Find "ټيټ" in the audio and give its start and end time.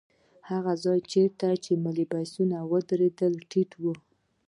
3.51-3.71